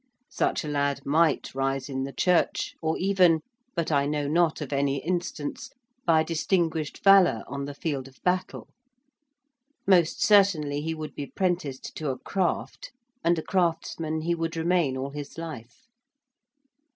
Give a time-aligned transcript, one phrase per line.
[0.31, 3.41] Such a lad might rise in the church, or even,
[3.75, 5.69] but I know not of any instance,
[6.07, 8.67] by distinguished valour on the field of battle.
[9.85, 12.91] Most certainly, he would be prenticed to a craft
[13.23, 15.85] and a craftsman he would remain all his life.